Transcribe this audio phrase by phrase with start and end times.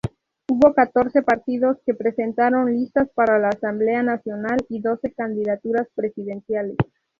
[0.49, 6.77] Hubo catorce partidos que presentaron listas para la Asamblea Nacional, y doce candidaturas presidenciales.